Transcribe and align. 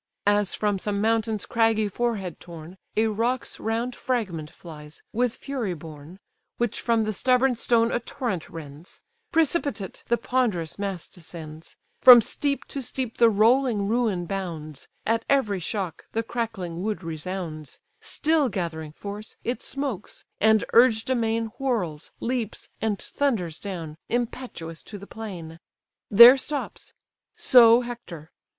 As 0.25 0.55
from 0.55 0.79
some 0.79 0.99
mountain's 0.99 1.45
craggy 1.45 1.87
forehead 1.87 2.39
torn, 2.39 2.75
A 2.97 3.05
rock's 3.05 3.59
round 3.59 3.95
fragment 3.95 4.49
flies, 4.49 5.03
with 5.13 5.35
fury 5.35 5.75
borne, 5.75 6.17
(Which 6.57 6.81
from 6.81 7.03
the 7.03 7.13
stubborn 7.13 7.55
stone 7.55 7.91
a 7.91 7.99
torrent 7.99 8.49
rends,) 8.49 8.99
Precipitate 9.31 10.03
the 10.07 10.17
ponderous 10.17 10.79
mass 10.79 11.07
descends: 11.07 11.77
From 12.01 12.19
steep 12.19 12.65
to 12.69 12.81
steep 12.81 13.17
the 13.17 13.29
rolling 13.29 13.87
ruin 13.87 14.25
bounds; 14.25 14.87
At 15.05 15.23
every 15.29 15.59
shock 15.59 16.05
the 16.13 16.23
crackling 16.23 16.81
wood 16.81 17.03
resounds; 17.03 17.77
Still 17.99 18.49
gathering 18.49 18.93
force, 18.93 19.35
it 19.43 19.61
smokes; 19.61 20.25
and 20.39 20.65
urged 20.73 21.11
amain, 21.11 21.51
Whirls, 21.59 22.11
leaps, 22.19 22.69
and 22.81 22.97
thunders 22.97 23.59
down, 23.59 23.97
impetuous 24.09 24.81
to 24.81 24.97
the 24.97 25.05
plain: 25.05 25.59
There 26.09 26.37
stops—so 26.37 27.81
Hector. 27.81 28.31